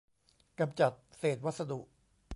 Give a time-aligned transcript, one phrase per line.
[0.59, 1.79] กำจัดเศษวัสดุ